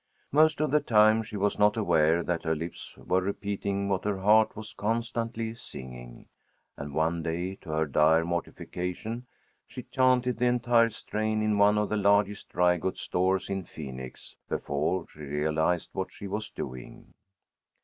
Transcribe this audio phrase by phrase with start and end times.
[0.31, 4.17] Most of the time she was not aware that her lips were repeating what her
[4.21, 6.27] heart was constantly singing,
[6.75, 9.27] and one day, to her dire mortification,
[9.67, 14.37] she chanted the entire strain in one of the largest dry goods stores in Phoenix,
[14.49, 17.13] before she realized what she was doing.